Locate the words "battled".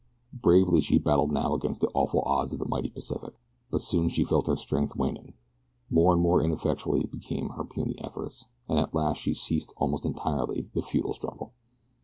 0.97-1.31